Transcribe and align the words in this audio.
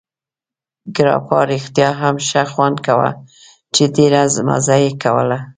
ګراپا 0.95 1.39
رښتیا 1.51 1.89
هم 2.01 2.15
ښه 2.27 2.43
خوند 2.51 2.77
کاوه، 2.85 3.09
چې 3.73 3.83
ډېره 3.95 4.21
مزه 4.47 4.75
یې 4.83 4.91
کوله. 5.03 5.39